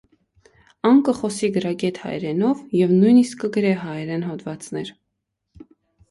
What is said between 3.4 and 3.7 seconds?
կը